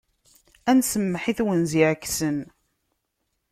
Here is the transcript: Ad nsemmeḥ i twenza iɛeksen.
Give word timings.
Ad 0.69 0.75
nsemmeḥ 0.77 1.23
i 1.31 1.33
twenza 1.37 1.77
iɛeksen. 1.81 2.37